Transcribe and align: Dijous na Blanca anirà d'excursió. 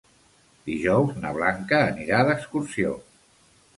Dijous 0.69 1.11
na 1.25 1.33
Blanca 1.37 1.81
anirà 1.91 2.23
d'excursió. 2.31 2.95